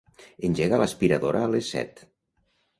[0.47, 2.05] Engega l'aspiradora a les set.